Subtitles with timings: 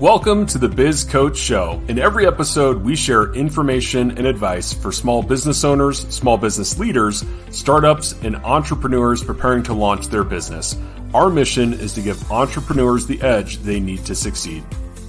[0.00, 1.80] Welcome to the Biz Coach Show.
[1.86, 7.24] In every episode, we share information and advice for small business owners, small business leaders,
[7.50, 10.76] startups, and entrepreneurs preparing to launch their business.
[11.14, 14.64] Our mission is to give entrepreneurs the edge they need to succeed.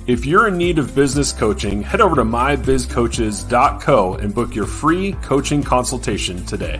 [0.05, 5.13] If you're in need of business coaching, head over to mybizcoaches.co and book your free
[5.23, 6.79] coaching consultation today.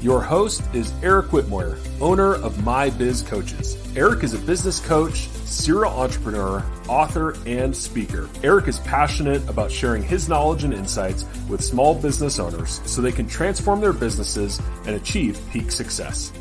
[0.00, 3.81] Your host is Eric Whitmore, owner of My Biz Coaches.
[3.94, 8.26] Eric is a business coach, serial entrepreneur, author, and speaker.
[8.42, 13.12] Eric is passionate about sharing his knowledge and insights with small business owners so they
[13.12, 16.32] can transform their businesses and achieve peak success.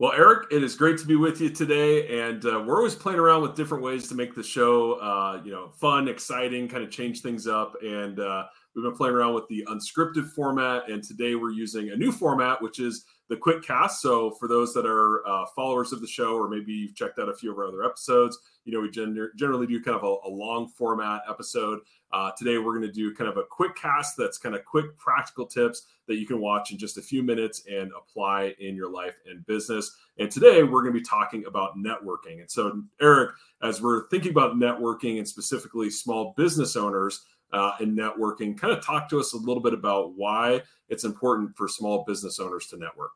[0.00, 3.20] Well, Eric, it is great to be with you today, and uh, we're always playing
[3.20, 6.90] around with different ways to make the show, uh, you know, fun, exciting, kind of
[6.90, 7.76] change things up.
[7.80, 8.46] And uh,
[8.78, 12.62] We've been playing around with the unscripted format, and today we're using a new format,
[12.62, 14.00] which is the quick cast.
[14.00, 17.28] So, for those that are uh, followers of the show, or maybe you've checked out
[17.28, 20.28] a few of our other episodes, you know, we gen- generally do kind of a,
[20.28, 21.80] a long format episode.
[22.10, 24.96] Uh, today, we're going to do kind of a quick cast that's kind of quick,
[24.96, 28.90] practical tips that you can watch in just a few minutes and apply in your
[28.90, 29.94] life and business.
[30.18, 32.40] And today, we're going to be talking about networking.
[32.40, 37.96] And so, Eric, as we're thinking about networking and specifically small business owners, uh, and
[37.96, 38.56] networking.
[38.58, 42.38] Kind of talk to us a little bit about why it's important for small business
[42.38, 43.12] owners to network.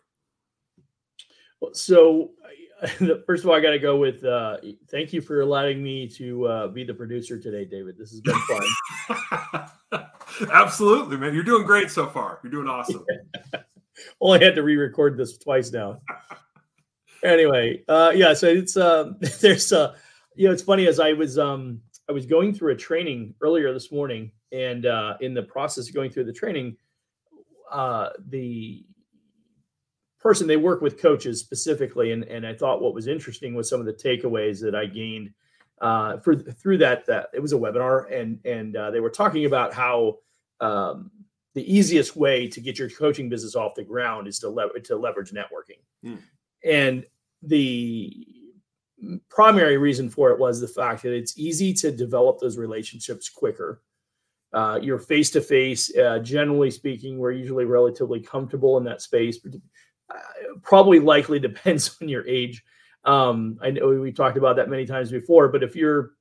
[1.73, 2.31] So,
[3.27, 4.59] first of all, I got to go with uh,
[4.91, 7.97] thank you for allowing me to uh, be the producer today, David.
[7.97, 8.39] This has been
[9.91, 10.07] fun.
[10.53, 11.35] Absolutely, man.
[11.35, 12.41] You're doing great so far.
[12.43, 13.05] You're doing awesome.
[14.21, 16.01] well, I had to re-record this twice now.
[17.23, 18.35] anyway, uh, yeah.
[18.35, 19.95] So it's uh, there's uh,
[20.35, 21.81] you know, it's funny as I was um,
[22.13, 25.95] I was going through a training earlier this morning, and uh, in the process of
[25.95, 26.77] going through the training,
[27.71, 28.85] uh, the
[30.21, 33.81] person they work with coaches specifically, and and I thought what was interesting was some
[33.81, 35.31] of the takeaways that I gained
[35.81, 37.07] uh, for through that.
[37.07, 40.19] That it was a webinar, and and uh, they were talking about how.
[40.61, 41.11] Um,
[41.55, 44.97] the easiest way to get your coaching business off the ground is to, le- to
[44.97, 45.83] leverage networking.
[46.03, 46.19] Mm.
[46.65, 47.05] And
[47.43, 48.27] the
[49.29, 53.83] primary reason for it was the fact that it's easy to develop those relationships quicker.
[54.53, 55.91] Uh, you're face to face.
[56.23, 59.39] Generally speaking, we're usually relatively comfortable in that space.
[60.11, 60.19] Uh,
[60.63, 62.63] probably likely depends on your age.
[63.05, 66.13] Um, I know we talked about that many times before, but if you're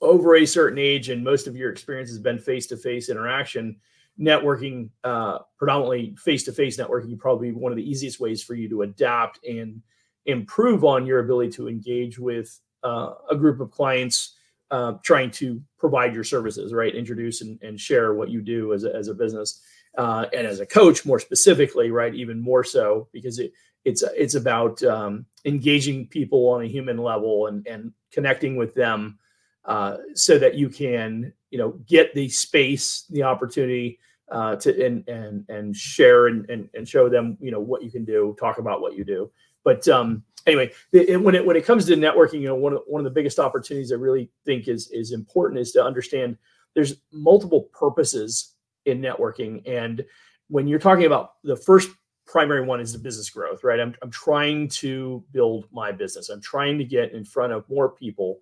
[0.00, 3.76] over a certain age and most of your experience has been face to face interaction,
[4.18, 8.68] networking, uh, predominantly face to face networking, probably one of the easiest ways for you
[8.68, 9.80] to adapt and
[10.26, 14.36] improve on your ability to engage with uh, a group of clients
[14.70, 16.94] uh, trying to provide your services, right?
[16.94, 19.60] Introduce and, and share what you do as a, as a business.
[19.98, 22.14] Uh, and as a coach, more specifically, right?
[22.14, 23.52] Even more so because it,
[23.84, 29.18] it's it's about um, engaging people on a human level and and connecting with them
[29.66, 33.98] uh, so that you can you know get the space, the opportunity
[34.32, 37.90] uh, to and and and share and, and and show them you know what you
[37.90, 39.30] can do, talk about what you do.
[39.62, 42.82] But um, anyway, it, when it when it comes to networking, you know, one of
[42.86, 46.38] one of the biggest opportunities I really think is is important is to understand
[46.74, 48.54] there's multiple purposes
[48.86, 50.02] in networking, and
[50.48, 51.90] when you're talking about the first
[52.26, 53.80] primary one is the business growth, right?
[53.80, 56.30] I'm I'm trying to build my business.
[56.30, 58.40] I'm trying to get in front of more people,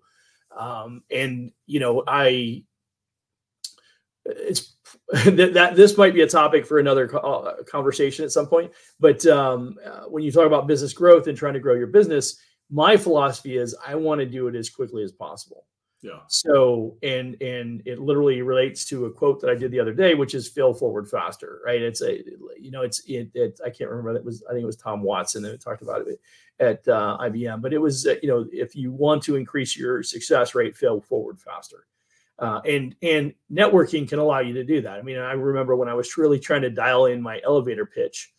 [0.57, 2.63] um, and you know, I
[4.25, 4.75] it's
[5.25, 8.71] that, that, this might be a topic for another uh, conversation at some point.
[8.99, 12.39] But um, uh, when you talk about business growth and trying to grow your business,
[12.69, 15.65] my philosophy is I want to do it as quickly as possible.
[16.01, 16.19] Yeah.
[16.27, 20.15] So and and it literally relates to a quote that I did the other day,
[20.15, 21.79] which is "fail forward faster." Right?
[21.79, 22.23] It's a
[22.59, 25.03] you know it's it, it I can't remember that was I think it was Tom
[25.03, 26.19] Watson that talked about it
[26.59, 30.01] at uh, IBM, but it was uh, you know if you want to increase your
[30.01, 31.85] success rate, fail forward faster.
[32.41, 34.97] Uh, and and networking can allow you to do that.
[34.97, 38.33] I mean, I remember when I was really trying to dial in my elevator pitch,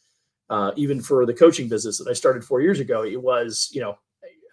[0.51, 3.05] uh, even for the coaching business that I started four years ago.
[3.05, 3.97] It was, you know,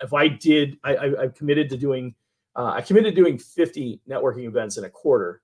[0.02, 2.14] if I did, I, I, I committed to doing,
[2.56, 5.42] uh, I committed to doing 50 networking events in a quarter.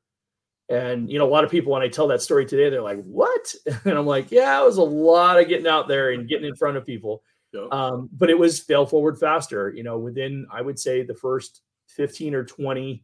[0.70, 3.04] And you know, a lot of people when I tell that story today, they're like,
[3.04, 3.54] "What?"
[3.86, 6.56] And I'm like, "Yeah, it was a lot of getting out there and getting in
[6.56, 7.72] front of people." Yep.
[7.72, 9.72] Um, but it was fail forward faster.
[9.76, 13.04] You know, within I would say the first 15 or 20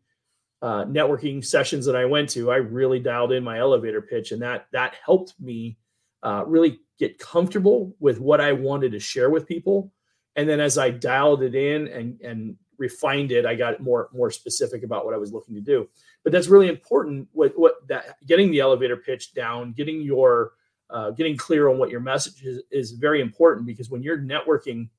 [0.62, 4.42] uh, networking sessions that I went to, I really dialed in my elevator pitch, and
[4.42, 5.78] that that helped me
[6.24, 9.92] uh, really get comfortable with what I wanted to share with people.
[10.36, 14.32] And then as I dialed it in and and refined it, I got more more
[14.32, 15.90] specific about what I was looking to do.
[16.24, 17.28] But that's really important.
[17.32, 20.52] What what that getting the elevator pitch down, getting your
[20.92, 24.90] uh, getting clear on what your message is is very important because when you're networking,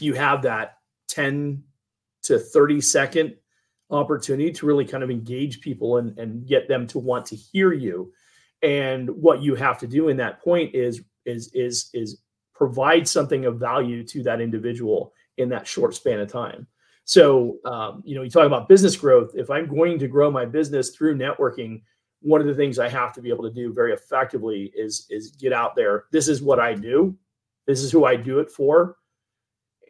[0.00, 0.78] you have that
[1.08, 1.62] 10
[2.22, 3.36] to 30 second
[3.90, 7.72] opportunity to really kind of engage people and, and get them to want to hear
[7.72, 8.12] you.
[8.62, 12.22] And what you have to do in that point is is is is
[12.54, 16.66] provide something of value to that individual in that short span of time.
[17.04, 19.32] So, um, you know, you talk about business growth.
[19.34, 21.82] If I'm going to grow my business through networking,
[22.20, 25.30] one of the things I have to be able to do very effectively is is
[25.30, 26.04] get out there.
[26.10, 27.16] This is what I do.
[27.66, 28.96] This is who I do it for,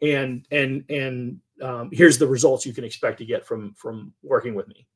[0.01, 4.55] and and and um, here's the results you can expect to get from from working
[4.55, 4.87] with me.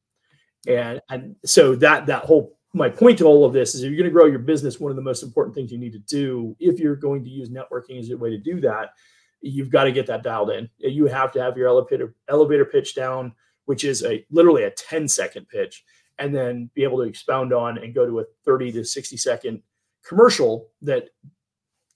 [0.68, 3.98] And and so that that whole my point to all of this is if you're
[3.98, 6.56] going to grow your business, one of the most important things you need to do
[6.60, 8.94] if you're going to use networking as a way to do that,
[9.42, 10.70] you've got to get that dialed in.
[10.78, 13.34] You have to have your elevator elevator pitch down,
[13.66, 15.84] which is a literally a 10 second pitch,
[16.20, 19.62] and then be able to expound on and go to a 30 to 60 second
[20.04, 21.10] commercial that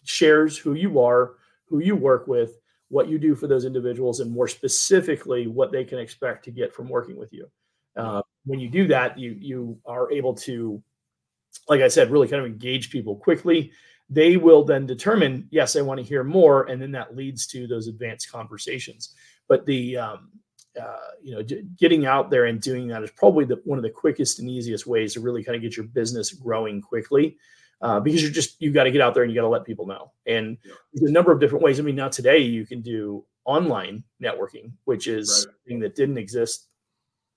[0.04, 1.36] shares who you are,
[1.68, 2.58] who you work with,
[2.90, 6.74] what you do for those individuals, and more specifically, what they can expect to get
[6.74, 7.50] from working with you.
[7.96, 10.82] Uh, when you do that, you you are able to,
[11.68, 13.72] like I said, really kind of engage people quickly.
[14.10, 17.66] They will then determine, yes, I want to hear more, and then that leads to
[17.66, 19.16] those advanced conversations.
[19.48, 20.30] But the um,
[20.80, 21.44] uh, you know,
[21.78, 24.86] getting out there and doing that is probably the, one of the quickest and easiest
[24.86, 27.38] ways to really kind of get your business growing quickly.
[27.82, 29.66] Uh, because you're just you got to get out there and you got to let
[29.66, 30.12] people know.
[30.26, 30.74] And yeah.
[30.94, 31.80] there's a number of different ways.
[31.80, 35.56] I mean, now today you can do online networking, which is right.
[35.68, 36.68] thing that didn't exist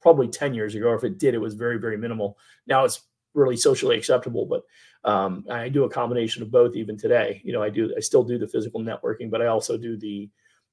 [0.00, 0.88] probably 10 years ago.
[0.88, 2.38] Or if it did, it was very, very minimal.
[2.66, 3.02] Now it's
[3.34, 4.62] really socially acceptable, but
[5.08, 7.40] um, I do a combination of both even today.
[7.44, 10.28] You know, I do, I still do the physical networking, but I also do the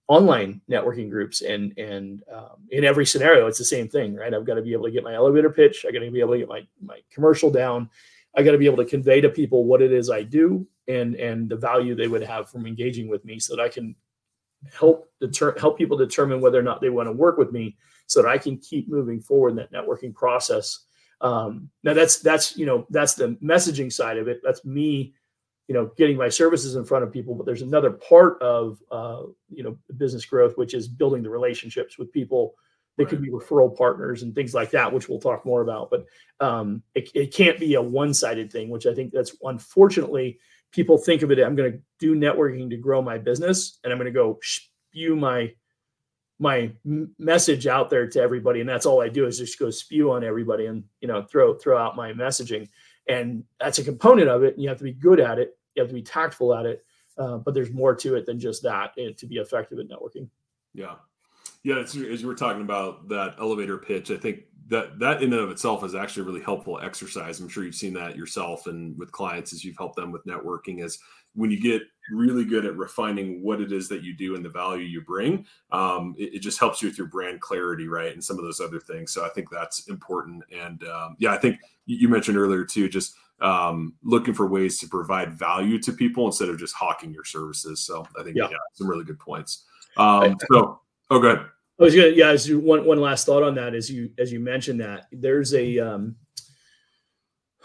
[0.07, 4.33] online networking groups and, and um, in every scenario, it's the same thing, right?
[4.33, 5.85] I've got to be able to get my elevator pitch.
[5.87, 7.89] I got to be able to get my, my commercial down.
[8.35, 11.15] I got to be able to convey to people what it is I do and,
[11.15, 13.95] and the value they would have from engaging with me so that I can
[14.73, 17.77] help deter- help people determine whether or not they want to work with me
[18.07, 20.85] so that I can keep moving forward in that networking process.
[21.21, 24.41] Um, now that's that's you know that's the messaging side of it.
[24.43, 25.13] That's me,
[25.67, 27.35] you know, getting my services in front of people.
[27.35, 31.97] But there's another part of uh, you know business growth, which is building the relationships
[31.97, 32.55] with people.
[32.97, 33.09] They right.
[33.09, 35.89] could be referral partners and things like that, which we'll talk more about.
[35.89, 36.05] But
[36.39, 40.39] um, it, it can't be a one-sided thing, which I think that's unfortunately
[40.71, 41.39] people think of it.
[41.39, 45.15] I'm going to do networking to grow my business, and I'm going to go spew
[45.15, 45.51] my
[46.39, 46.71] my
[47.17, 50.23] message out there to everybody and that's all i do is just go spew on
[50.23, 52.67] everybody and you know throw throw out my messaging
[53.07, 55.81] and that's a component of it and you have to be good at it you
[55.81, 56.83] have to be tactful at it
[57.17, 60.27] uh, but there's more to it than just that eh, to be effective at networking
[60.73, 60.95] yeah
[61.63, 65.41] yeah as you were talking about that elevator pitch i think that that in and
[65.41, 68.97] of itself is actually a really helpful exercise i'm sure you've seen that yourself and
[68.97, 70.99] with clients as you've helped them with networking is
[71.35, 74.49] when you get really good at refining what it is that you do and the
[74.49, 78.13] value you bring, um, it, it, just helps you with your brand clarity, right?
[78.13, 79.11] And some of those other things.
[79.11, 80.43] So I think that's important.
[80.51, 84.87] And um, yeah, I think you mentioned earlier too, just um, looking for ways to
[84.87, 87.81] provide value to people instead of just hawking your services.
[87.81, 89.65] So I think yeah, yeah some really good points.
[89.97, 90.81] Um, so,
[91.17, 91.39] oh, good.
[91.79, 92.29] I was gonna, yeah.
[92.29, 95.53] As you, one one last thought on that, as you as you mentioned that there's
[95.53, 96.15] a um,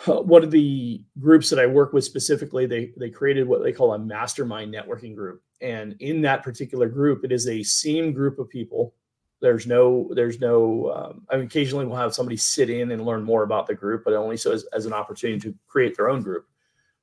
[0.07, 3.95] one of the groups that I work with specifically, they they created what they call
[3.95, 8.49] a mastermind networking group, and in that particular group, it is a same group of
[8.49, 8.95] people.
[9.41, 10.91] There's no there's no.
[10.91, 14.03] Um, I mean, occasionally we'll have somebody sit in and learn more about the group,
[14.05, 16.47] but only so as, as an opportunity to create their own group,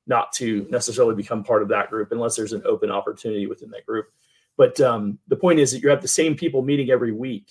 [0.07, 3.85] not to necessarily become part of that group unless there's an open opportunity within that
[3.85, 4.07] group.
[4.57, 7.47] But um, the point is that you have the same people meeting every week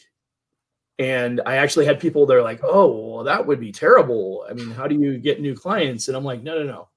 [0.98, 4.46] and I actually had people that are like, oh, well, that would be terrible.
[4.48, 6.08] I mean, how do you get new clients?
[6.08, 6.88] And I'm like, no, no, no.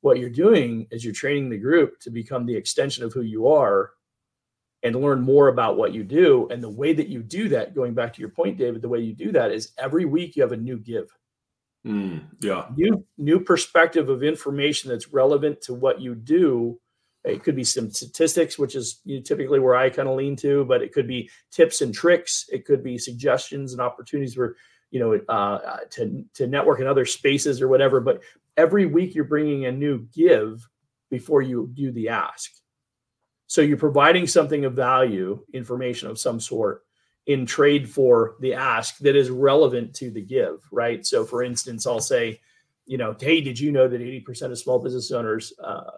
[0.00, 3.46] What you're doing is you're training the group to become the extension of who you
[3.46, 3.92] are
[4.82, 6.48] and learn more about what you do.
[6.50, 8.98] And the way that you do that, going back to your point, David, the way
[8.98, 11.08] you do that is every week you have a new give.
[11.86, 12.66] Mm, yeah.
[12.74, 16.80] New new perspective of information that's relevant to what you do
[17.24, 20.36] it could be some statistics, which is you know, typically where I kind of lean
[20.36, 22.46] to, but it could be tips and tricks.
[22.52, 24.56] It could be suggestions and opportunities for
[24.90, 28.00] you know uh, to to network in other spaces or whatever.
[28.00, 28.22] But
[28.56, 30.68] every week you're bringing a new give
[31.10, 32.50] before you do the ask.
[33.46, 36.84] So you're providing something of value, information of some sort,
[37.26, 41.06] in trade for the ask that is relevant to the give, right?
[41.06, 42.40] So, for instance, I'll say,
[42.86, 45.90] you know, hey, did you know that 80% of small business owners uh,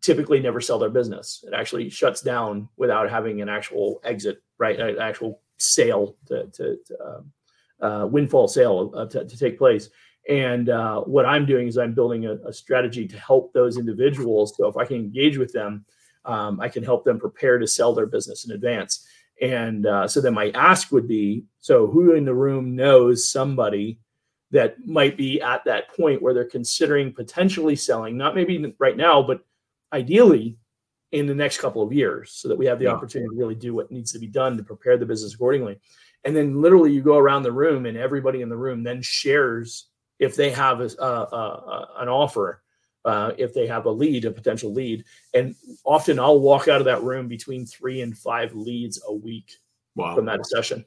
[0.00, 1.44] typically never sell their business.
[1.46, 4.78] It actually shuts down without having an actual exit, right?
[4.78, 9.90] An actual sale to, to, to uh, uh, windfall sale uh, to, to, take place.
[10.28, 14.54] And uh, what I'm doing is I'm building a, a, strategy to help those individuals.
[14.56, 15.84] So if I can engage with them,
[16.24, 19.06] um, I can help them prepare to sell their business in advance.
[19.40, 24.00] And uh, so then my ask would be so who in the room knows somebody
[24.50, 29.22] that might be at that point where they're considering potentially selling, not maybe right now,
[29.22, 29.44] but
[29.96, 30.56] ideally
[31.12, 32.94] in the next couple of years, so that we have the yeah.
[32.94, 35.78] opportunity to really do what needs to be done to prepare the business accordingly.
[36.24, 39.88] And then literally you go around the room and everybody in the room then shares
[40.18, 41.10] if they have a, a,
[41.42, 42.62] a, an offer
[43.04, 45.04] uh, if they have a lead, a potential lead.
[45.32, 49.52] And often I'll walk out of that room between three and five leads a week
[49.94, 50.14] wow.
[50.14, 50.84] from that session.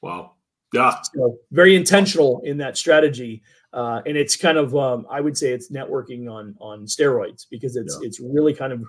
[0.00, 0.32] Wow.
[0.72, 0.96] Yeah.
[1.14, 3.42] So very intentional in that strategy.
[3.72, 7.76] Uh, and it's kind of, um, I would say it's networking on, on steroids because
[7.76, 8.06] it's, yeah.
[8.06, 8.84] it's really kind of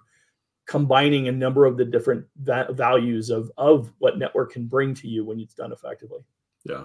[0.65, 5.07] combining a number of the different va- values of, of what network can bring to
[5.07, 6.19] you when it's done effectively.
[6.63, 6.83] Yeah.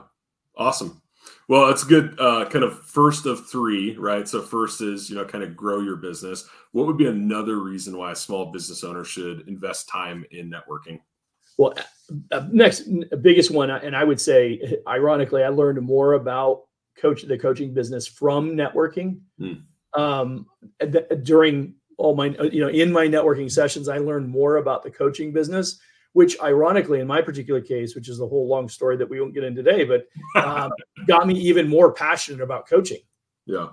[0.57, 1.01] Awesome.
[1.49, 2.19] Well, it's good.
[2.19, 4.29] Uh, kind of first of three, right?
[4.29, 6.49] So first is you know kind of grow your business.
[6.73, 11.01] What would be another reason why a small business owner should invest time in networking?
[11.57, 11.75] Well,
[12.31, 12.89] uh, uh next
[13.23, 16.65] biggest one, and I would say, ironically, I learned more about
[17.01, 19.21] coach the coaching business from networking.
[19.39, 19.53] Hmm.
[19.95, 20.47] Um,
[20.81, 24.91] th- during all my you know in my networking sessions, I learned more about the
[24.91, 25.81] coaching business
[26.13, 29.35] which ironically in my particular case which is the whole long story that we won't
[29.35, 30.07] get into today but
[30.43, 30.73] um,
[31.07, 33.01] got me even more passionate about coaching
[33.47, 33.69] yeah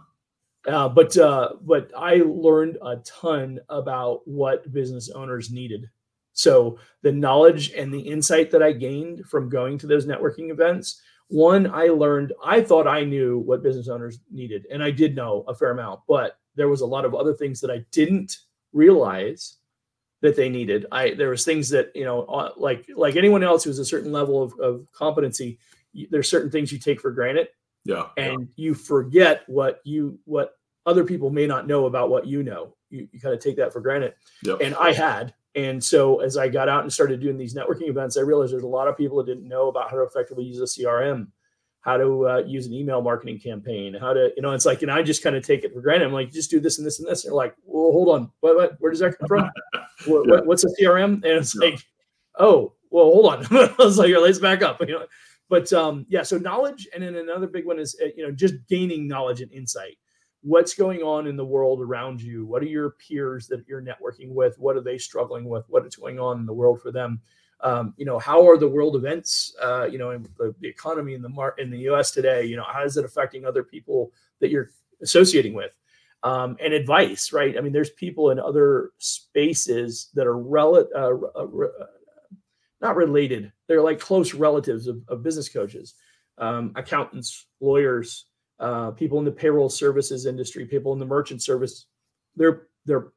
[0.67, 5.89] uh, but uh, but i learned a ton about what business owners needed
[6.33, 11.01] so the knowledge and the insight that i gained from going to those networking events
[11.29, 15.43] one i learned i thought i knew what business owners needed and i did know
[15.47, 18.37] a fair amount but there was a lot of other things that i didn't
[18.73, 19.57] realize
[20.25, 20.85] that they needed.
[20.91, 24.11] I there was things that you know uh, like like anyone else who's a certain
[24.11, 25.59] level of, of competency.
[26.09, 27.47] There's certain things you take for granted.
[27.85, 28.07] Yeah.
[28.17, 28.47] And yeah.
[28.55, 32.75] you forget what you what other people may not know about what you know.
[32.89, 34.13] You, you kind of take that for granted.
[34.43, 34.61] Yep.
[34.61, 35.33] And I had.
[35.55, 38.63] And so as I got out and started doing these networking events, I realized there's
[38.63, 41.27] a lot of people that didn't know about how to effectively use a CRM
[41.85, 44.91] how to uh, use an email marketing campaign, how to, you know, it's like, and
[44.91, 46.07] I just kind of take it for granted.
[46.07, 47.23] I'm like, just do this and this and this.
[47.23, 49.51] And they're like, well, hold on, what, what where does that come from?
[50.07, 50.39] what, yeah.
[50.43, 51.13] what's a CRM?
[51.13, 51.69] And it's yeah.
[51.69, 51.79] like,
[52.39, 53.45] oh, well, hold on.
[53.51, 54.79] I was like, let's back up.
[54.81, 55.05] You know,
[55.47, 58.55] but um, yeah, so knowledge, and then another big one is, uh, you know, just
[58.67, 59.97] gaining knowledge and insight.
[60.45, 62.45] What's going on in the world around you?
[62.45, 64.59] What are your peers that you're networking with?
[64.59, 65.65] What are they struggling with?
[65.69, 67.19] What is going on in the world for them?
[67.61, 71.13] um, you know, how are the world events, uh, you know, in the, the, economy
[71.13, 72.11] in the mar- in the U.S.
[72.11, 72.45] today?
[72.45, 74.69] You know, how is it affecting other people that you're
[75.01, 75.71] associating with?
[76.23, 77.57] Um, and advice, right?
[77.57, 81.85] I mean, there's people in other spaces that are rel- uh, uh, uh,
[82.81, 83.51] not related.
[83.67, 85.93] They're like close relatives of, of business coaches,
[86.37, 88.25] um, accountants, lawyers,
[88.59, 91.87] uh, people in the payroll services industry, people in the merchant service.
[92.35, 93.07] They're they're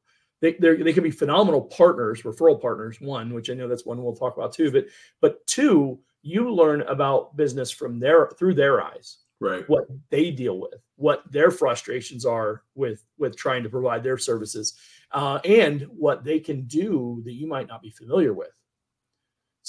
[0.41, 3.01] they they can be phenomenal partners, referral partners.
[3.01, 4.71] One, which I know that's one we'll talk about too.
[4.71, 4.85] But
[5.21, 9.67] but two, you learn about business from their through their eyes, right?
[9.67, 14.75] What they deal with, what their frustrations are with with trying to provide their services,
[15.11, 18.51] uh, and what they can do that you might not be familiar with.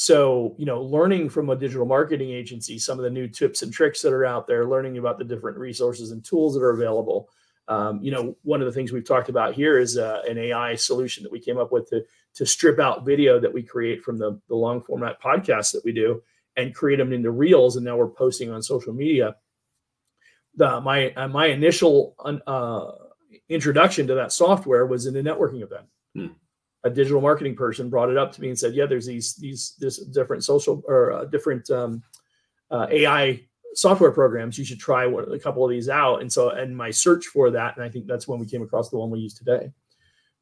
[0.01, 3.71] So, you know, learning from a digital marketing agency, some of the new tips and
[3.71, 7.29] tricks that are out there, learning about the different resources and tools that are available,
[7.69, 10.75] um, you know, one of the things we've talked about here is uh, an AI
[10.75, 12.03] solution that we came up with to,
[12.37, 15.93] to strip out video that we create from the, the long format podcasts that we
[15.93, 16.23] do
[16.57, 17.77] and create them into reels.
[17.77, 19.37] And now we're posting on social media.
[20.55, 22.15] The, my uh, my initial
[22.47, 22.93] uh,
[23.51, 25.89] introduction to that software was in a networking event.
[26.15, 26.29] Hmm.
[26.85, 29.75] A digital marketing person brought it up to me and said, "Yeah, there's these these
[29.79, 32.03] this different social or uh, different um,
[32.71, 33.43] uh, AI
[33.75, 36.21] software programs, you should try one, a couple of these out.
[36.21, 38.91] And so, and my search for that, and I think that's when we came across
[38.91, 39.71] the one we use today.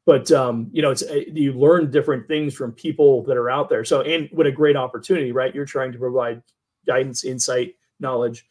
[0.05, 3.69] But um, you know, it's uh, you learn different things from people that are out
[3.69, 3.85] there.
[3.85, 5.53] So, and what a great opportunity, right?
[5.53, 6.41] You're trying to provide
[6.87, 8.45] guidance, insight, knowledge.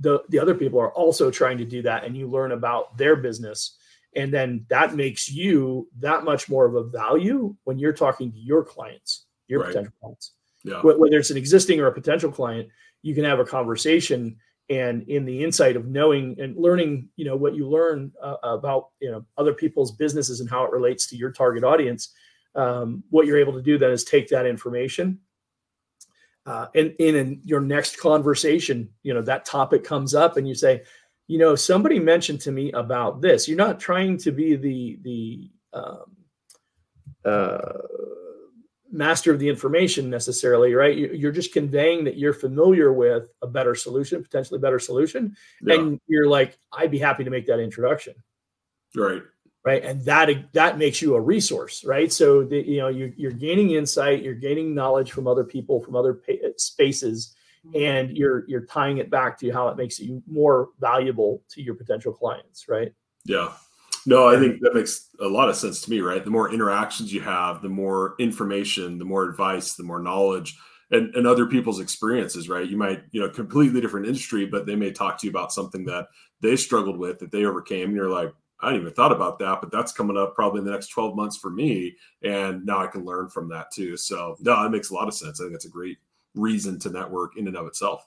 [0.00, 3.16] The the other people are also trying to do that, and you learn about their
[3.16, 3.78] business,
[4.16, 8.38] and then that makes you that much more of a value when you're talking to
[8.38, 9.68] your clients, your right.
[9.68, 10.32] potential clients.
[10.64, 10.82] Yeah.
[10.82, 12.68] Whether it's an existing or a potential client,
[13.02, 14.36] you can have a conversation
[14.70, 18.90] and in the insight of knowing and learning you know what you learn uh, about
[19.00, 22.14] you know other people's businesses and how it relates to your target audience
[22.54, 25.18] um, what you're able to do then is take that information
[26.46, 30.54] uh, and in, in your next conversation you know that topic comes up and you
[30.54, 30.82] say
[31.30, 35.50] you know somebody mentioned to me about this you're not trying to be the the
[35.72, 36.16] um,
[37.24, 37.58] uh,
[38.90, 40.96] master of the information necessarily, right?
[40.96, 45.76] You're just conveying that you're familiar with a better solution, potentially better solution, yeah.
[45.76, 48.14] and you're like, I'd be happy to make that introduction.
[48.96, 49.22] Right.
[49.64, 53.30] right and that that makes you a resource right so the, you know you're, you're
[53.30, 56.20] gaining insight you're gaining knowledge from other people from other
[56.56, 57.36] spaces
[57.74, 61.74] and you're you're tying it back to how it makes you more valuable to your
[61.74, 62.92] potential clients right
[63.24, 63.52] yeah
[64.06, 67.12] no i think that makes a lot of sense to me right the more interactions
[67.12, 70.56] you have the more information the more advice the more knowledge
[70.92, 74.76] and, and other people's experiences right you might you know completely different industry but they
[74.76, 76.06] may talk to you about something that
[76.40, 79.60] they struggled with that they overcame and you're like I didn't even thought about that,
[79.60, 81.96] but that's coming up probably in the next 12 months for me.
[82.22, 83.96] And now I can learn from that too.
[83.96, 85.40] So no, that makes a lot of sense.
[85.40, 85.96] I think that's a great
[86.34, 88.06] reason to network in and of itself.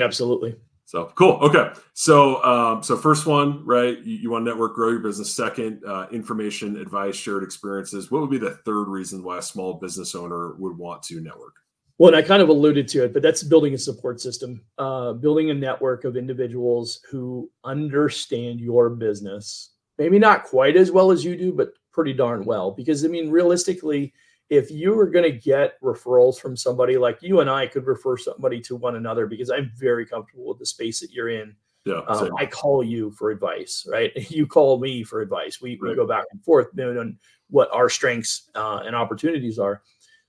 [0.00, 0.56] Absolutely.
[0.86, 1.38] So cool.
[1.40, 1.70] Okay.
[1.94, 3.98] So, um, so first one, right?
[4.04, 5.32] You, you, want to network, grow your business.
[5.32, 8.10] Second, uh, information, advice, shared experiences.
[8.10, 11.54] What would be the third reason why a small business owner would want to network?
[11.96, 15.12] Well, and I kind of alluded to it, but that's building a support system, uh,
[15.12, 19.70] building a network of individuals who understand your business.
[19.96, 22.72] Maybe not quite as well as you do, but pretty darn well.
[22.72, 24.12] Because I mean, realistically,
[24.50, 28.16] if you were going to get referrals from somebody like you and I could refer
[28.16, 31.54] somebody to one another because I'm very comfortable with the space that you're in.
[31.86, 34.10] Yeah, um, I call you for advice, right?
[34.30, 35.60] You call me for advice.
[35.60, 35.90] We, right.
[35.90, 37.18] we go back and forth on
[37.50, 39.82] what our strengths uh, and opportunities are.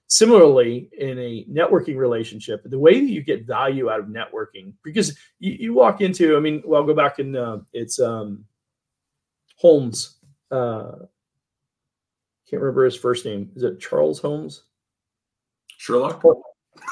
[0.08, 5.18] Similarly, in a networking relationship, the way that you get value out of networking, because
[5.40, 8.46] you, you walk into, I mean, well, I'll go back and uh, it's um,
[9.58, 10.18] Holmes.
[10.52, 10.92] Uh,
[12.50, 13.52] can't remember his first name.
[13.56, 14.64] Is it Charles Holmes?
[15.78, 16.24] Sherlock.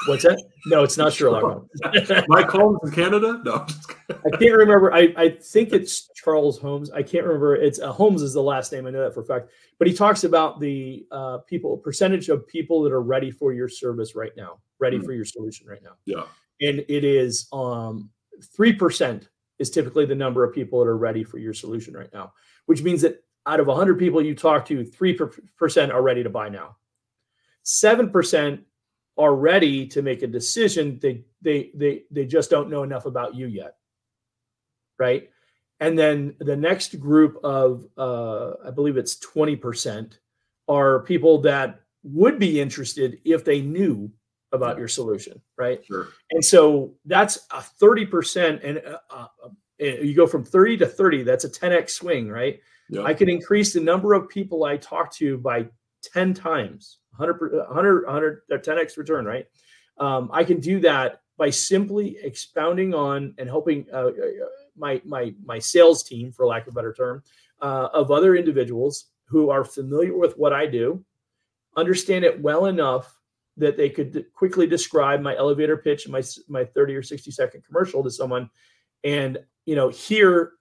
[0.06, 0.42] What's that?
[0.66, 1.66] No, it's not Sherlock.
[2.28, 3.40] Mike Holmes in Canada?
[3.44, 3.66] No,
[4.10, 4.92] I can't remember.
[4.92, 6.90] I, I think it's Charles Holmes.
[6.90, 7.56] I can't remember.
[7.56, 8.86] It's uh, Holmes is the last name.
[8.86, 9.50] I know that for a fact.
[9.78, 13.68] But he talks about the uh, people percentage of people that are ready for your
[13.68, 15.06] service right now, ready mm-hmm.
[15.06, 15.92] for your solution right now.
[16.06, 16.24] Yeah,
[16.60, 18.10] and it is um
[18.56, 22.12] three percent is typically the number of people that are ready for your solution right
[22.12, 22.32] now,
[22.66, 26.48] which means that out of 100 people you talk to, 3% are ready to buy
[26.48, 26.76] now.
[27.64, 28.60] 7%
[29.16, 30.98] are ready to make a decision.
[31.00, 33.76] They, they, they, they just don't know enough about you yet.
[34.98, 35.30] Right.
[35.80, 40.18] And then the next group of, uh, I believe it's 20%,
[40.66, 44.10] are people that would be interested if they knew
[44.52, 45.40] about your solution.
[45.58, 45.84] Right.
[45.84, 46.08] Sure.
[46.30, 48.60] And so that's a 30%.
[48.64, 49.26] And uh, uh,
[49.78, 52.28] you go from 30 to 30, that's a 10x swing.
[52.28, 52.60] Right
[53.04, 55.66] I can increase the number of people I talk to by
[56.02, 59.46] 10 times, 100, 100, 100 10x return, right?
[59.98, 64.12] Um, I can do that by simply expounding on and helping uh, uh,
[64.76, 67.22] my, my, my sales team, for lack of a better term,
[67.60, 71.04] uh, of other individuals who are familiar with what I do,
[71.76, 73.18] understand it well enough
[73.56, 77.64] that they could quickly describe my elevator pitch, and my, my 30 or 60 second
[77.64, 78.50] commercial to someone
[79.04, 80.52] and, you know, hear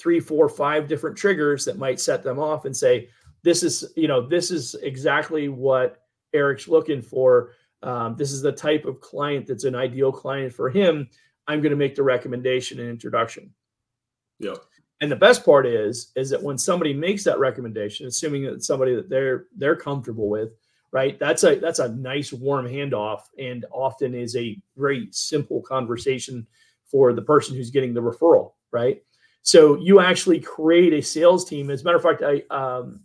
[0.00, 3.08] three, four, five different triggers that might set them off and say,
[3.42, 7.52] this is, you know, this is exactly what Eric's looking for.
[7.82, 11.08] Um, this is the type of client that's an ideal client for him.
[11.46, 13.52] I'm going to make the recommendation and introduction.
[14.38, 14.54] Yeah.
[15.00, 18.66] And the best part is, is that when somebody makes that recommendation, assuming that it's
[18.66, 20.50] somebody that they're they're comfortable with,
[20.92, 21.18] right?
[21.18, 26.46] That's a that's a nice warm handoff, and often is a very simple conversation
[26.90, 29.02] for the person who's getting the referral, right?
[29.42, 31.70] So you actually create a sales team.
[31.70, 33.00] As a matter of fact, I um,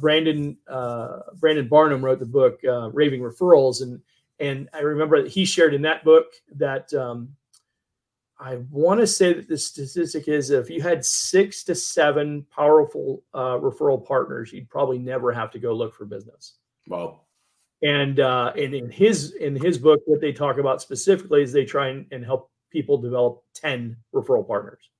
[0.00, 4.00] Brandon uh, Brandon Barnum wrote the book uh, Raving Referrals, and
[4.38, 7.30] and I remember that he shared in that book that um,
[8.38, 13.22] I want to say that the statistic is if you had six to seven powerful
[13.32, 16.56] uh, referral partners, you'd probably never have to go look for business.
[16.86, 17.22] Wow.
[17.82, 21.64] And uh, and in his in his book, what they talk about specifically is they
[21.64, 24.90] try and, and help people develop ten referral partners.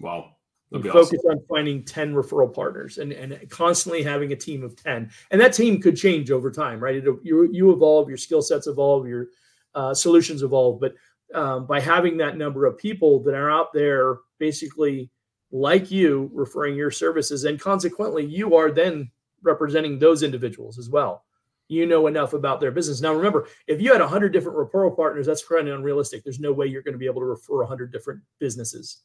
[0.00, 0.36] Wow.
[0.70, 1.30] focus awesome.
[1.30, 5.10] on finding 10 referral partners and, and constantly having a team of 10.
[5.30, 6.96] And that team could change over time, right?
[6.96, 9.28] It, you, you evolve, your skill sets evolve, your
[9.74, 10.80] uh, solutions evolve.
[10.80, 10.94] But
[11.34, 15.10] um, by having that number of people that are out there basically
[15.50, 19.10] like you referring your services, and consequently, you are then
[19.42, 21.24] representing those individuals as well.
[21.68, 23.00] You know enough about their business.
[23.00, 26.22] Now, remember, if you had 100 different referral partners, that's kind of unrealistic.
[26.22, 29.02] There's no way you're going to be able to refer 100 different businesses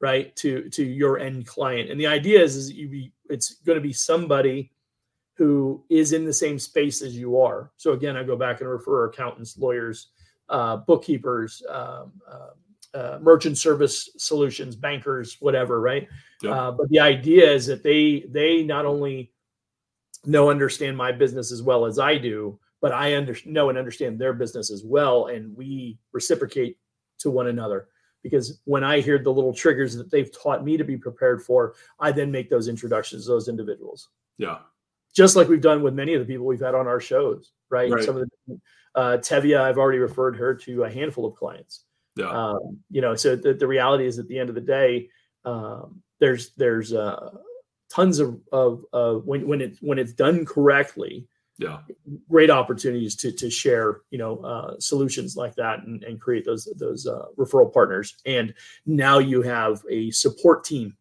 [0.00, 1.90] right to to your end client.
[1.90, 4.72] And the idea is is you be it's going to be somebody
[5.34, 7.70] who is in the same space as you are.
[7.76, 10.08] So again i go back and refer accountants lawyers
[10.48, 12.50] uh, bookkeepers um, uh,
[12.94, 16.08] uh, merchant service solutions bankers whatever right?
[16.46, 19.32] Uh, but the idea is that they they not only
[20.24, 24.18] know understand my business as well as i do but i under, know and understand
[24.18, 26.76] their business as well and we reciprocate
[27.18, 27.88] to one another
[28.22, 31.74] because when I hear the little triggers that they've taught me to be prepared for,
[32.00, 34.08] I then make those introductions to those individuals.
[34.38, 34.58] Yeah.
[35.14, 37.90] Just like we've done with many of the people we've had on our shows, right?
[37.90, 38.04] Right.
[38.04, 38.60] Some of the
[38.94, 41.84] uh, Tevia, I've already referred her to a handful of clients.
[42.16, 42.30] Yeah.
[42.30, 45.08] Um, you know, so the, the reality is at the end of the day,
[45.44, 47.30] um, there's there's uh,
[47.88, 51.28] tons of of uh, when when it when it's done correctly,
[51.58, 51.78] yeah.
[52.30, 56.68] great opportunities to to share you know uh, solutions like that and, and create those
[56.76, 58.16] those uh, referral partners.
[58.24, 58.54] And
[58.86, 60.96] now you have a support team,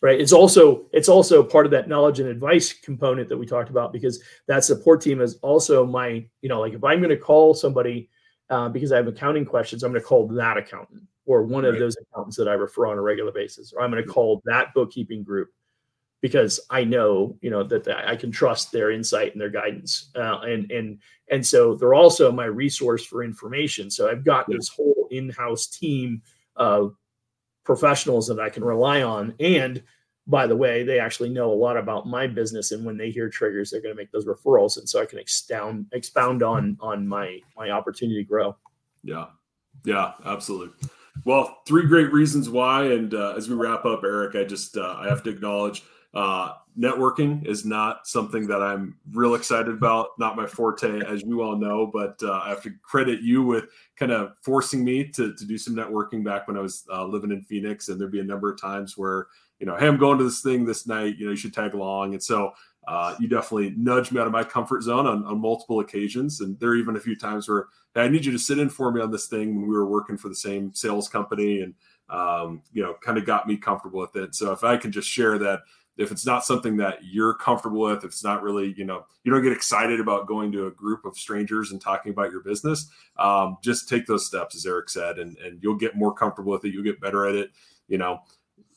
[0.00, 0.18] right?
[0.18, 3.92] It's also it's also part of that knowledge and advice component that we talked about
[3.92, 7.52] because that support team is also my you know like if I'm going to call
[7.52, 8.08] somebody
[8.48, 11.78] uh, because I have accounting questions, I'm going to call that accountant or one of
[11.78, 14.74] those accountants that I refer on a regular basis, or I'm going to call that
[14.74, 15.50] bookkeeping group
[16.22, 20.38] because I know, you know, that, I can trust their insight and their guidance, uh,
[20.40, 20.98] and and
[21.30, 23.90] and so they're also my resource for information.
[23.90, 26.22] So I've got this whole in-house team
[26.56, 26.96] of
[27.64, 29.82] professionals that I can rely on, and
[30.26, 33.28] by the way, they actually know a lot about my business, and when they hear
[33.28, 37.06] triggers, they're going to make those referrals, and so I can expound expound on on
[37.06, 38.56] my my opportunity to grow.
[39.02, 39.26] Yeah.
[39.84, 40.88] Yeah, absolutely.
[41.24, 42.84] Well, three great reasons why.
[42.92, 45.82] And uh, as we wrap up, Eric, I just uh, I have to acknowledge
[46.14, 50.18] uh, networking is not something that I'm real excited about.
[50.18, 51.86] Not my forte, as you all know.
[51.86, 53.64] But uh, I have to credit you with
[53.96, 57.30] kind of forcing me to to do some networking back when I was uh, living
[57.30, 57.88] in Phoenix.
[57.88, 59.28] And there'd be a number of times where
[59.62, 61.18] you know, hey, I'm going to this thing this night.
[61.18, 62.14] You know, you should tag along.
[62.14, 62.52] And so
[62.88, 66.40] uh, you definitely nudged me out of my comfort zone on, on multiple occasions.
[66.40, 68.68] And there are even a few times where hey, I need you to sit in
[68.68, 71.74] for me on this thing when we were working for the same sales company and,
[72.10, 74.34] um, you know, kind of got me comfortable with it.
[74.34, 75.60] So if I can just share that,
[75.96, 79.32] if it's not something that you're comfortable with, if it's not really, you know, you
[79.32, 82.90] don't get excited about going to a group of strangers and talking about your business,
[83.18, 86.64] um, just take those steps, as Eric said, and, and you'll get more comfortable with
[86.64, 86.72] it.
[86.72, 87.50] You'll get better at it.
[87.88, 88.20] You know,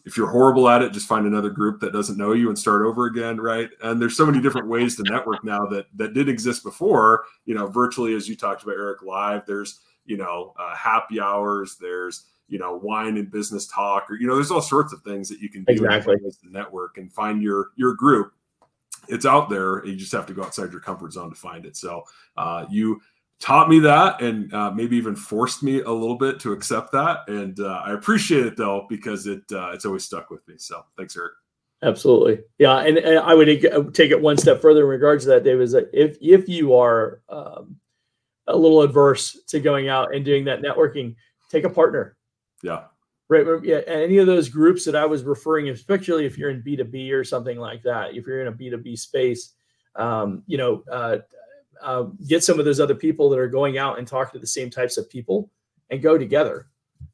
[0.05, 2.85] if you're horrible at it, just find another group that doesn't know you and start
[2.85, 3.69] over again, right?
[3.81, 7.23] And there's so many different ways to network now that that did exist before.
[7.45, 9.45] You know, virtually as you talked about Eric Live.
[9.47, 11.77] There's you know uh, happy hours.
[11.79, 15.29] There's you know wine and business talk, or you know, there's all sorts of things
[15.29, 16.15] that you can do Exactly.
[16.25, 18.33] as the network and find your your group.
[19.07, 19.85] It's out there.
[19.85, 21.77] You just have to go outside your comfort zone to find it.
[21.77, 22.03] So
[22.37, 23.01] uh, you
[23.39, 27.27] taught me that and uh, maybe even forced me a little bit to accept that
[27.27, 30.85] and uh, i appreciate it though because it uh, it's always stuck with me so
[30.95, 31.33] thanks eric
[31.85, 33.47] Absolutely, yeah, and, and I would
[33.93, 35.59] take it one step further in regards to that, Dave.
[35.59, 37.75] Is that if if you are um,
[38.47, 41.15] a little adverse to going out and doing that networking,
[41.51, 42.17] take a partner.
[42.65, 42.83] Yeah
[43.27, 43.81] Right, yeah.
[43.87, 47.11] Any of those groups that I was referring, especially if you're in B two B
[47.11, 49.53] or something like that, if you're in a B two B space,
[49.95, 51.17] um, you know, uh,
[51.81, 54.45] uh, get some of those other people that are going out and talk to the
[54.45, 55.49] same types of people,
[55.89, 56.67] and go together.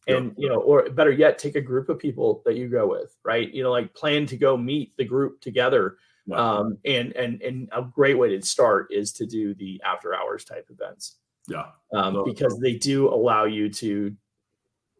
[0.07, 3.15] And you know, or better yet, take a group of people that you go with,
[3.23, 3.49] right?
[3.53, 5.95] You know, like plan to go meet the group together.
[6.25, 6.35] Yeah.
[6.35, 10.45] Um, and and and a great way to start is to do the after hours
[10.45, 11.15] type events
[11.47, 14.15] yeah um, because they do allow you to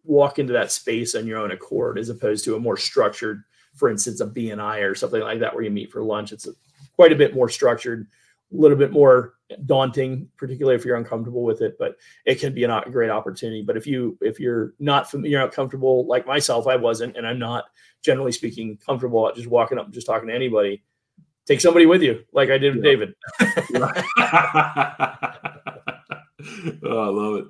[0.04, 3.44] walk into that space on your own accord as opposed to a more structured
[3.76, 6.52] for instance a bni or something like that where you meet for lunch it's a,
[6.96, 8.08] quite a bit more structured
[8.52, 9.36] a little bit more
[9.66, 13.78] daunting particularly if you're uncomfortable with it but it can be a great opportunity but
[13.78, 17.40] if you if you're not familiar you're not comfortable like myself i wasn't and i'm
[17.40, 17.66] not
[18.04, 20.84] generally speaking comfortable at just walking up and just talking to anybody
[21.46, 22.92] take somebody with you like i did with Yeah.
[22.92, 23.16] david
[26.84, 27.46] oh, I love it.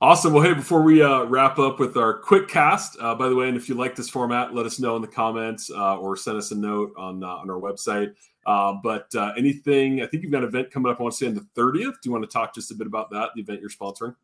[0.00, 0.34] Awesome.
[0.34, 3.48] Well, hey, before we uh, wrap up with our quick cast, uh, by the way,
[3.48, 6.36] and if you like this format, let us know in the comments uh, or send
[6.36, 8.14] us a note on uh, on our website.
[8.46, 11.00] Uh, but uh, anything, I think you've got an event coming up.
[11.00, 11.94] I want to say on the 30th.
[11.94, 14.14] Do you want to talk just a bit about that, the event you're sponsoring?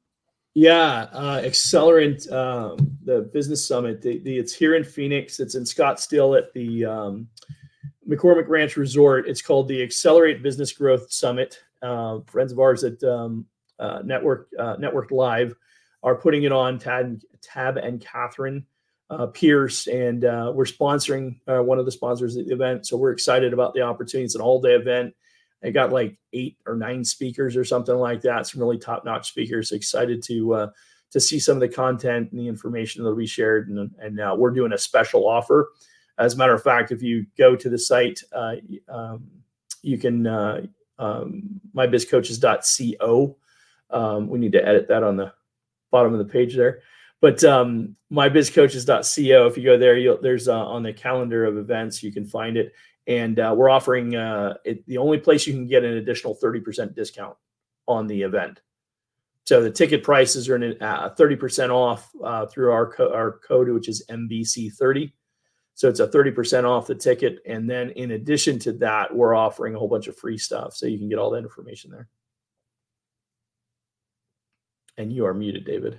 [0.52, 4.00] Yeah, uh, Accelerant, um, the business summit.
[4.02, 5.40] The, the, it's here in Phoenix.
[5.40, 7.28] It's in Scottsdale at the um,
[8.08, 9.28] McCormick Ranch Resort.
[9.28, 11.58] It's called the Accelerate Business Growth Summit.
[11.80, 13.46] Friends of ours at um,
[13.78, 15.54] uh, Network uh, Network Live
[16.02, 16.78] are putting it on.
[16.78, 18.66] Tab, Tab and Catherine
[19.10, 22.86] uh, Pierce, and uh, we're sponsoring uh, one of the sponsors of the event.
[22.86, 24.24] So we're excited about the opportunity.
[24.24, 25.14] It's an all day event.
[25.62, 28.46] They got like eight or nine speakers or something like that.
[28.46, 29.72] Some really top notch speakers.
[29.72, 30.70] Excited to uh,
[31.10, 33.68] to see some of the content and the information that'll be shared.
[33.68, 35.70] And and we're doing a special offer.
[36.18, 38.56] As a matter of fact, if you go to the site, uh,
[38.88, 39.28] um,
[39.82, 40.62] you can uh,
[40.98, 43.36] um, mybizcoaches.co.
[43.94, 45.32] Um, we need to edit that on the
[45.90, 46.80] bottom of the page there.
[47.20, 49.46] But um, mybizcoaches.co.
[49.46, 52.72] If you go there, there's uh, on the calendar of events you can find it
[53.06, 56.94] and uh, we're offering uh, it, the only place you can get an additional 30%
[56.94, 57.36] discount
[57.86, 58.60] on the event
[59.44, 63.88] So the ticket prices are uh, 30% off uh, through our, co- our code, which
[63.88, 65.12] is MBC30.
[65.74, 67.40] So it's a 30% off the ticket.
[67.46, 70.74] And then in addition to that, we're offering a whole bunch of free stuff.
[70.74, 72.08] So you can get all that information there.
[74.96, 75.98] And you are muted, David.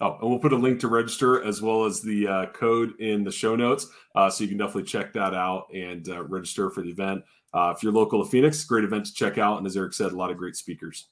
[0.00, 3.24] Oh, and we'll put a link to register as well as the uh, code in
[3.24, 3.86] the show notes.
[4.14, 7.22] Uh, so you can definitely check that out and uh, register for the event.
[7.52, 9.58] Uh, if you're local to Phoenix, great event to check out.
[9.58, 11.08] And as Eric said, a lot of great speakers.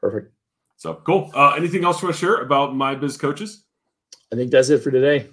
[0.00, 0.32] Perfect.
[0.76, 1.32] So cool.
[1.34, 3.64] Uh, anything else you want to share about my biz coaches?
[4.32, 5.28] I think that's it for today.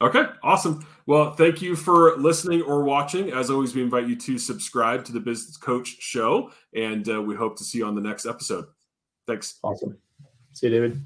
[0.00, 0.86] Okay, awesome.
[1.06, 3.32] Well, thank you for listening or watching.
[3.32, 7.34] As always, we invite you to subscribe to the Business Coach Show, and uh, we
[7.34, 8.66] hope to see you on the next episode.
[9.26, 9.58] Thanks.
[9.62, 9.98] Awesome.
[10.52, 11.04] See you, David.